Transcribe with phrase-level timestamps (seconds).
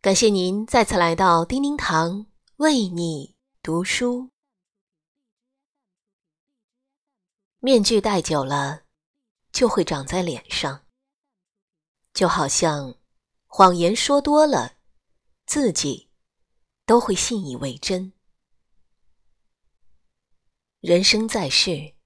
[0.00, 2.26] 感谢您再次来到叮叮堂
[2.58, 4.30] 为你读书。
[7.58, 8.84] 面具戴久了，
[9.50, 10.86] 就会长在脸上，
[12.12, 12.94] 就好像
[13.48, 14.76] 谎言说多了，
[15.46, 16.08] 自己
[16.86, 18.12] 都会信以为真。
[20.78, 21.96] 人生在世，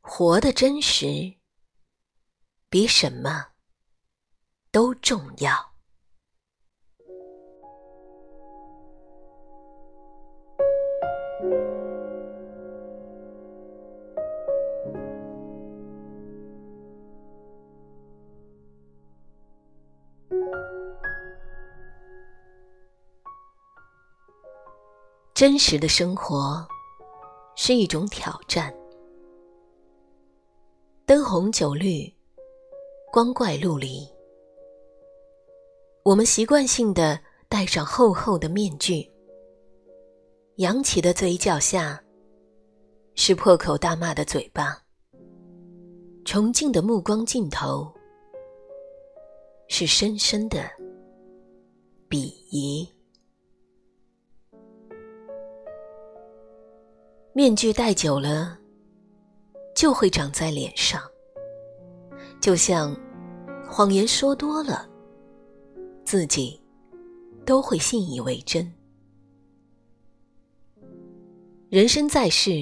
[0.00, 1.38] 活的真实，
[2.68, 3.52] 比什么
[4.72, 5.73] 都重要。
[25.46, 26.66] 真实的生活
[27.54, 28.74] 是一种挑战。
[31.04, 32.10] 灯红酒绿，
[33.12, 34.08] 光怪陆离，
[36.02, 39.06] 我们习惯性的戴上厚厚的面具，
[40.56, 42.02] 扬起的嘴角下
[43.14, 44.82] 是破口大骂的嘴巴，
[46.24, 47.92] 崇敬的目光尽头
[49.68, 50.62] 是深深的
[52.08, 52.88] 鄙夷。
[57.36, 58.56] 面具戴久了，
[59.74, 61.02] 就会长在脸上。
[62.40, 62.96] 就像
[63.68, 64.88] 谎言说多了，
[66.04, 66.62] 自己
[67.44, 68.72] 都会信以为真。
[71.70, 72.52] 人生在世，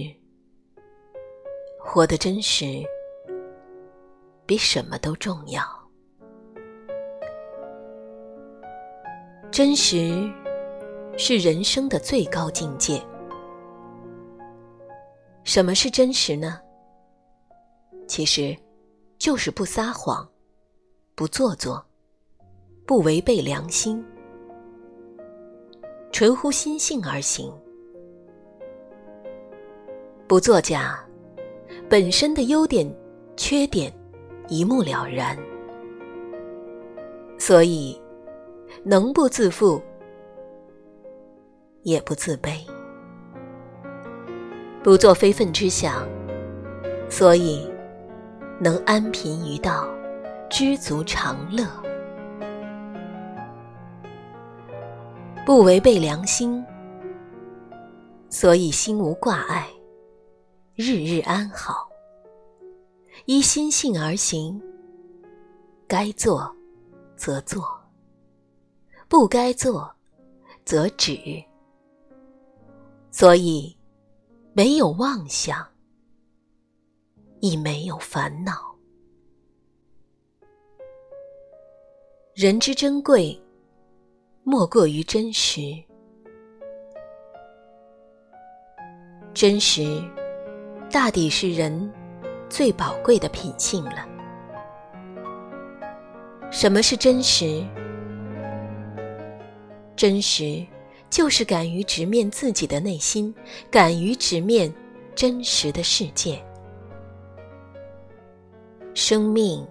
[1.78, 2.82] 活得真实，
[4.46, 5.62] 比什么都重要。
[9.50, 10.32] 真实
[11.18, 12.98] 是人生的最高境界。
[15.44, 16.60] 什么是真实呢？
[18.06, 18.56] 其实，
[19.18, 20.28] 就是不撒谎，
[21.14, 21.84] 不做作，
[22.86, 24.04] 不违背良心，
[26.10, 27.52] 纯乎心性而行，
[30.26, 31.04] 不作假，
[31.88, 32.86] 本身的优点、
[33.36, 33.92] 缺点
[34.48, 35.36] 一目了然，
[37.38, 38.00] 所以
[38.84, 39.80] 能不自负，
[41.82, 42.64] 也不自卑。
[44.82, 46.04] 不做非分之想，
[47.08, 47.70] 所以
[48.58, 49.88] 能安贫于道，
[50.50, 51.64] 知足常乐；
[55.46, 56.64] 不违背良心，
[58.28, 59.68] 所以心无挂碍，
[60.74, 61.88] 日日安好。
[63.26, 64.60] 依心性而行，
[65.86, 66.52] 该做
[67.14, 67.64] 则做，
[69.08, 69.88] 不该做
[70.64, 71.16] 则止。
[73.12, 73.76] 所以。
[74.54, 75.66] 没有妄想，
[77.40, 78.52] 亦没有烦恼。
[82.34, 83.40] 人之珍贵，
[84.42, 85.60] 莫过于真实。
[89.32, 89.82] 真实，
[90.90, 91.90] 大抵是人
[92.50, 94.06] 最宝贵的品性了。
[96.50, 97.66] 什么是真实？
[99.96, 100.66] 真实。
[101.12, 103.34] 就是敢于直面自己的内心，
[103.70, 104.72] 敢于直面
[105.14, 106.42] 真实的世界。
[108.94, 109.68] 生命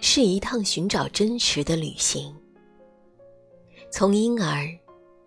[0.00, 2.36] 是一趟寻找真实的旅行，
[3.90, 4.68] 从婴儿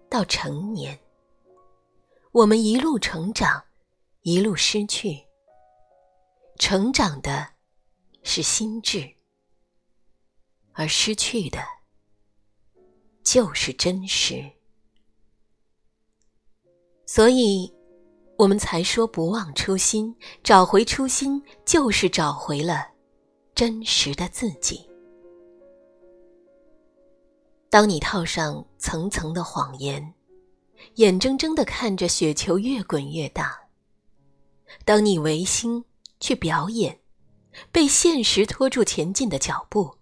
[0.07, 0.99] 到成年，
[2.31, 3.63] 我们一路成长，
[4.21, 5.17] 一路失去。
[6.59, 7.47] 成长的
[8.21, 9.11] 是心智，
[10.73, 11.59] 而失去的
[13.23, 14.47] 就是真实。
[17.15, 17.71] 所以，
[18.39, 22.87] 我们才说不忘初心，找回初心就是找回了
[23.53, 24.89] 真实的自己。
[27.69, 30.11] 当你套上层层的谎言，
[30.95, 33.45] 眼睁睁的看着雪球越滚越大；
[34.83, 35.85] 当你违心
[36.19, 36.99] 去表演，
[37.71, 39.99] 被现实拖住前进的脚步；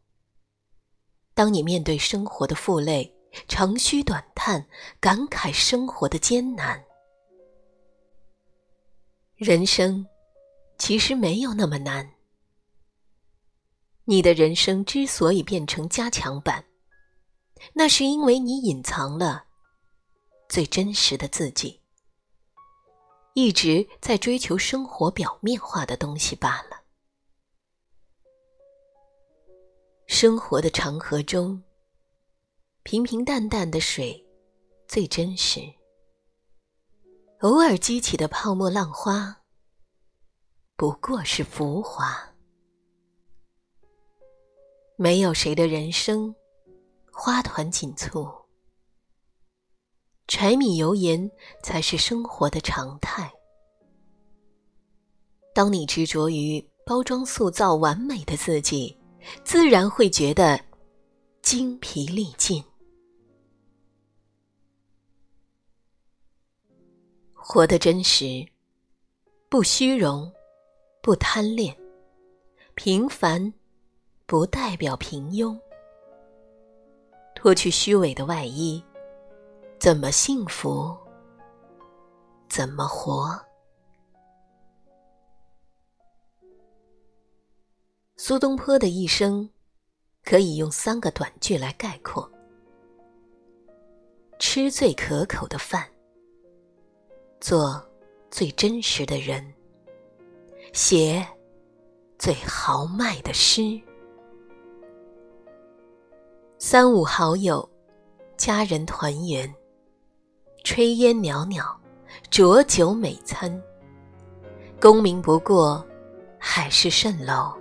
[1.33, 3.13] 当你面对生活的负累，
[3.49, 4.65] 长吁短叹，
[5.01, 6.81] 感慨生活的艰难。
[9.43, 10.05] 人生
[10.77, 12.07] 其实没有那么难。
[14.05, 16.63] 你的人生之所以变成加强版，
[17.73, 19.45] 那是因为你隐藏了
[20.47, 21.81] 最真实的自己，
[23.33, 26.83] 一直在追求生活表面化的东西罢了。
[30.05, 31.63] 生活的长河中，
[32.83, 34.23] 平平淡淡的水
[34.87, 35.80] 最真实。
[37.41, 39.35] 偶尔激起的泡沫浪花，
[40.75, 42.15] 不过是浮华。
[44.95, 46.35] 没有谁的人生
[47.11, 48.29] 花团锦簇，
[50.27, 51.31] 柴米油盐
[51.63, 53.33] 才是生活的常态。
[55.55, 58.95] 当你执着于包装塑造完美的自己，
[59.43, 60.63] 自然会觉得
[61.41, 62.63] 精疲力尽。
[67.53, 68.47] 活得真实，
[69.49, 70.31] 不虚荣，
[71.01, 71.77] 不贪恋，
[72.75, 73.53] 平凡
[74.25, 75.59] 不代表平庸。
[77.35, 78.81] 脱去虚伪的外衣，
[79.81, 80.97] 怎么幸福？
[82.47, 83.37] 怎么活？
[88.15, 89.49] 苏东坡的一生，
[90.23, 92.31] 可以用三个短句来概括：
[94.39, 95.90] 吃最可口的饭，
[97.41, 97.83] 做
[98.29, 99.43] 最真实的人，
[100.73, 101.25] 写
[102.19, 103.81] 最豪迈的诗。
[106.59, 107.67] 三五好友，
[108.37, 109.51] 家人团圆，
[110.63, 111.65] 炊烟袅袅，
[112.29, 113.59] 浊酒美餐。
[114.79, 115.83] 功名不过，
[116.37, 117.51] 海市蜃楼。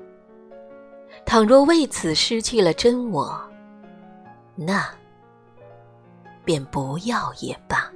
[1.24, 3.40] 倘若为此失去了真我，
[4.54, 4.86] 那
[6.44, 7.90] 便不要也罢。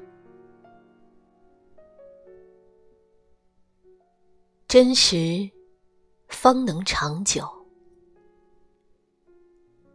[4.75, 5.49] 真实，
[6.27, 7.43] 方能长久。《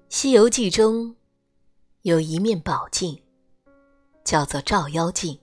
[0.07, 1.13] 西游记》中
[2.03, 3.21] 有一面宝镜，
[4.23, 5.37] 叫做照妖镜。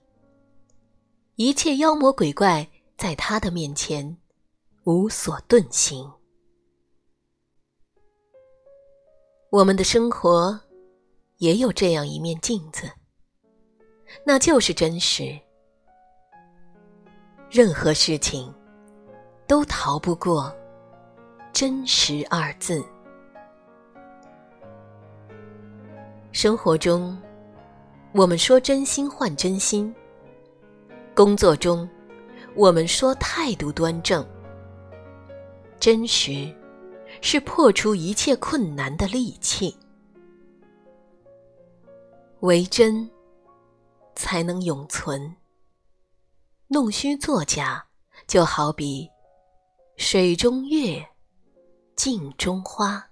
[1.34, 2.66] 一切妖魔鬼怪
[2.96, 4.16] 在他的面前
[4.84, 6.10] 无所遁形。
[9.50, 10.58] 我们的生活
[11.36, 12.90] 也有这样一面镜子，
[14.24, 15.38] 那就是真实。
[17.50, 18.50] 任何事情
[19.46, 20.52] 都逃不过
[21.52, 22.84] “真实”二字。
[26.32, 27.16] 生活中，
[28.12, 29.94] 我们说真心换真心；
[31.14, 31.88] 工作中，
[32.54, 34.26] 我们说态度端正。
[35.78, 36.52] 真实，
[37.20, 39.76] 是破除一切困难的利器。
[42.40, 43.08] 为真，
[44.16, 45.36] 才能永存。
[46.68, 47.86] 弄虚作假，
[48.26, 49.08] 就好比
[49.96, 51.08] 水中月，
[51.96, 53.10] 镜中花，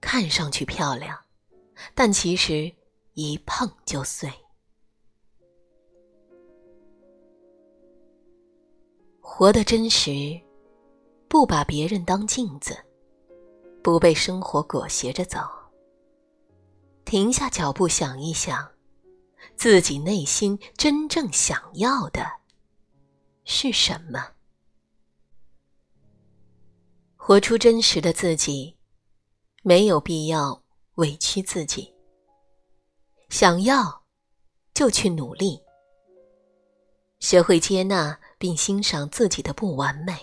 [0.00, 1.16] 看上去漂亮。
[1.94, 2.72] 但其实
[3.14, 4.28] 一碰就碎。
[9.20, 10.10] 活得真实，
[11.28, 12.76] 不把别人当镜子，
[13.80, 15.38] 不被生活裹挟着走。
[17.04, 18.72] 停下脚步，想一想，
[19.56, 22.26] 自己内心真正想要的
[23.44, 24.32] 是什么？
[27.28, 28.74] 活出真实的自己，
[29.62, 30.64] 没有必要。
[30.94, 31.94] 委屈自己，
[33.28, 34.02] 想要
[34.72, 35.62] 就去努力，
[37.20, 40.18] 学会接纳并欣赏自己的不完美。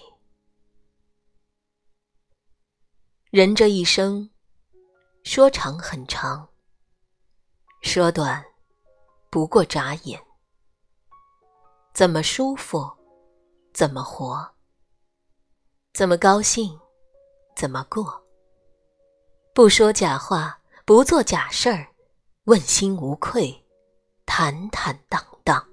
[3.29, 4.31] 人这一生，
[5.23, 6.49] 说长很长，
[7.83, 8.43] 说短
[9.29, 10.19] 不过眨眼。
[11.93, 12.91] 怎么舒服，
[13.75, 14.55] 怎么活；
[15.93, 16.77] 怎么高兴，
[17.55, 18.21] 怎么过。
[19.53, 20.59] 不说假话。
[20.87, 21.87] 不做假事儿，
[22.43, 23.65] 问心无愧，
[24.23, 25.67] 坦坦荡荡，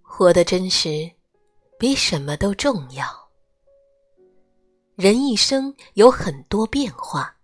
[0.00, 1.12] 活得真实，
[1.78, 3.04] 比什么都重要。
[4.94, 7.36] 人一生有很多变化，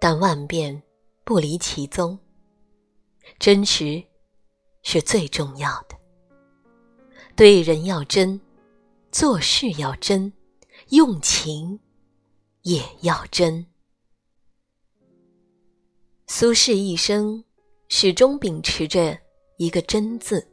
[0.00, 0.82] 但万变
[1.22, 2.18] 不离其宗，
[3.38, 4.02] 真实
[4.82, 6.05] 是最重要的。
[7.36, 8.40] 对人要真，
[9.12, 10.32] 做事要真。
[10.90, 11.80] 用情
[12.62, 13.66] 也要真。
[16.28, 17.44] 苏轼一生
[17.88, 19.18] 始终秉持着
[19.58, 20.48] 一个“真”字。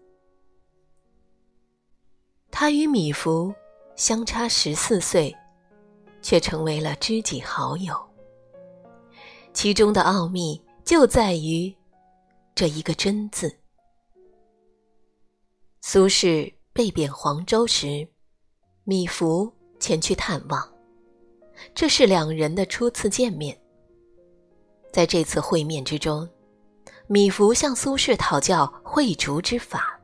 [2.49, 3.53] 他与米芾
[3.95, 5.35] 相差十四岁，
[6.21, 7.95] 却成为了知己好友。
[9.53, 11.73] 其中的奥秘就在于
[12.55, 13.55] 这一个“真”字。
[15.81, 18.07] 苏轼被贬黄州时，
[18.83, 19.51] 米芾。
[19.79, 20.65] 前去探望，
[21.75, 23.59] 这是两人的初次见面。
[24.93, 26.25] 在这次会面之中，
[27.05, 29.99] 米芾向苏轼讨教绘竹之法，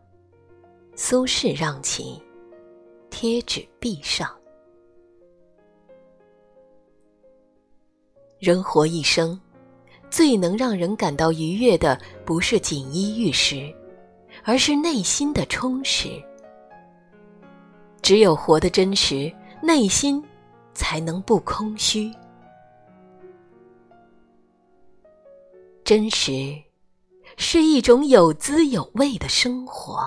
[0.97, 2.21] 苏轼让其
[3.09, 4.29] 贴纸壁上。
[8.37, 9.39] 人活一生，
[10.09, 13.73] 最能让人感到愉悦的，不是锦衣玉食，
[14.43, 16.21] 而是内心的充实。
[18.01, 19.33] 只有活得真实。
[19.61, 20.23] 内心
[20.73, 22.09] 才能不空虚。
[25.83, 26.57] 真实
[27.35, 30.01] 是一种有滋有味的生活，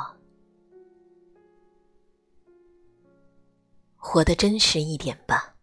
[3.96, 5.54] 活得真实一点吧。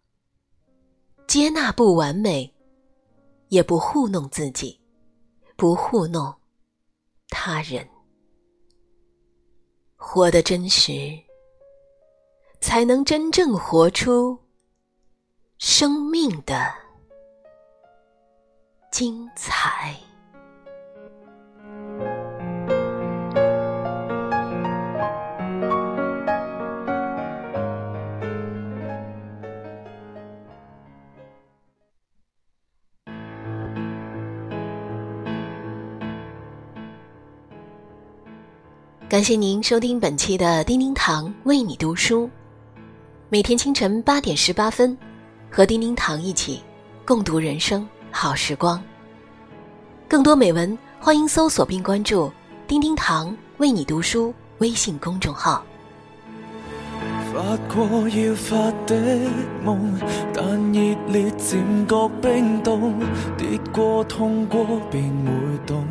[1.25, 2.53] 接纳不完美，
[3.47, 4.79] 也不糊弄自己，
[5.55, 6.31] 不糊弄
[7.29, 7.87] 他人。
[9.95, 10.91] 活得真实，
[12.59, 14.37] 才能真正活出
[15.57, 16.73] 生命的
[18.91, 19.95] 精彩。
[39.09, 42.29] 感谢您收听本期的叮叮堂为你读书，
[43.31, 44.97] 每天清晨八点十八分，
[45.51, 46.63] 和叮叮堂一起
[47.05, 48.81] 共读人生好时光。
[50.07, 52.31] 更多美文，欢迎搜索并关注
[52.67, 55.63] “叮叮堂为你读书”微信公众号。
[57.31, 58.55] 发过要发
[58.87, 58.95] 的
[59.63, 59.93] 梦，
[60.33, 60.43] 但
[60.73, 62.99] 热烈渐觉冰冻，
[63.37, 65.31] 跌过痛过便会
[65.67, 65.85] 懂。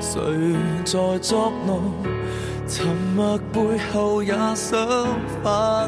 [0.00, 0.18] 谁
[0.86, 1.92] 在作弄？
[2.68, 3.60] 沉默背
[3.92, 4.78] 后也想
[5.42, 5.86] 发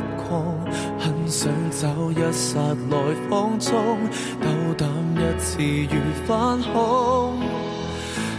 [0.98, 2.58] 很想找一刹
[2.90, 3.74] 来放纵，
[4.40, 7.38] 斗胆一次如反恐。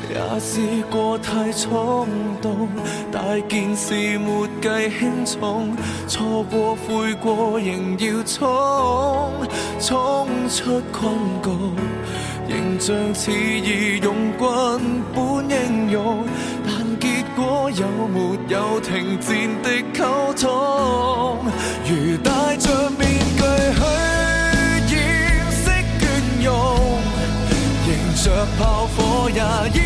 [0.07, 2.07] 也试过太冲
[2.41, 2.69] 动，
[3.11, 5.75] 大件事没计轻重，
[6.07, 9.31] 错过悔过仍要冲，
[9.79, 11.11] 冲出困
[11.43, 11.49] 局。
[12.47, 16.23] 形象似义勇军般英勇，
[17.35, 19.27] 果有没有停战
[19.61, 21.37] 的沟通？
[21.85, 23.03] 如戴着面
[23.35, 23.41] 具
[24.87, 24.97] 去掩
[25.51, 26.03] 饰倦
[26.45, 26.49] 容，
[27.87, 27.89] 迎
[28.23, 28.25] 着
[28.57, 29.35] 炮火也
[29.73, 29.77] 依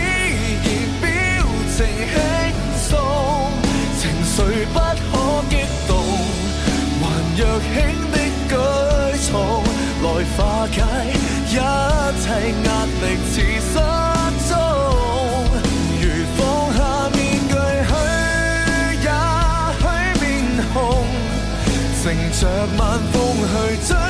[0.63, 0.67] 然
[1.01, 1.03] 表
[1.75, 1.77] 情
[2.13, 2.15] 轻
[2.87, 2.87] 松，
[3.97, 4.37] 情绪
[4.71, 5.11] 不可
[5.49, 5.51] 激
[5.87, 5.91] 动，
[7.01, 7.03] 还
[7.35, 7.67] 若轻
[8.11, 8.15] 的
[8.47, 8.51] 举
[9.31, 9.33] 重
[10.03, 10.05] 来
[10.37, 10.37] 化
[10.67, 10.77] 解。
[11.49, 11.51] 一
[12.21, 12.25] 切
[12.63, 13.03] 压力
[22.39, 24.08] 着晚风去追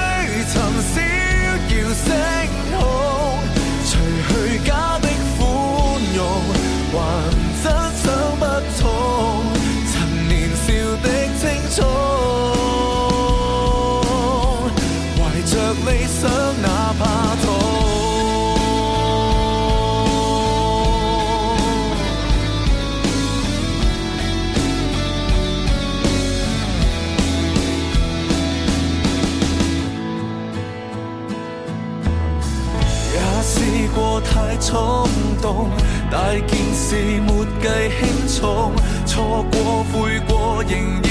[39.83, 41.08] 悔过仍然。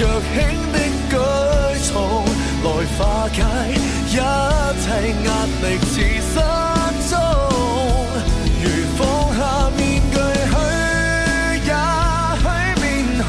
[0.00, 0.32] 若轻
[0.72, 0.76] 的
[1.10, 1.12] 举
[1.92, 1.94] 重
[2.64, 2.66] 来
[2.96, 3.36] 化解
[4.08, 4.10] 一
[4.80, 4.86] 切
[5.26, 5.28] 压
[5.60, 5.92] 力似
[6.24, 6.34] 失
[7.10, 7.12] 踪。
[8.62, 8.64] 如
[8.96, 8.98] 放
[9.36, 9.38] 下
[9.76, 9.78] 面
[10.10, 10.16] 具
[10.48, 10.52] 去，
[11.66, 11.70] 也
[12.40, 12.42] 许
[12.80, 12.82] 面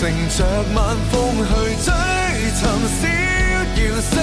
[0.38, 0.40] 着
[0.74, 0.76] 晚
[1.12, 1.14] 风
[1.44, 1.52] 去
[1.84, 1.86] 追
[2.56, 2.58] 寻
[2.96, 3.04] 逍
[3.76, 4.16] 遥星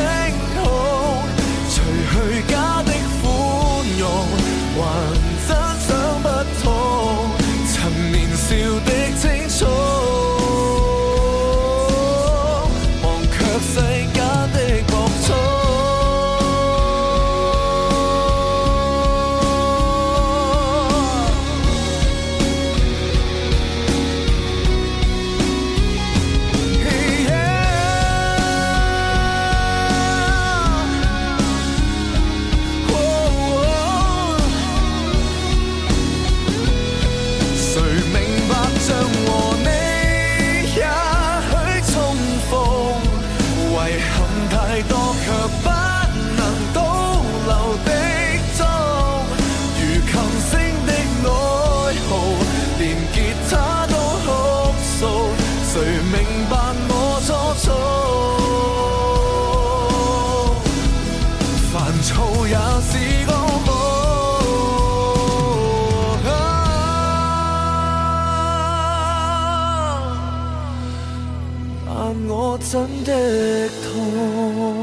[72.27, 74.82] 我真的痛。